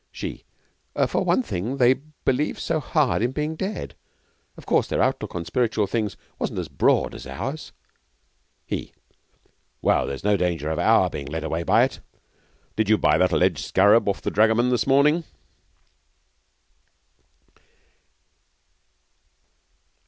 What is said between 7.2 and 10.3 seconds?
ours. He. Well, there's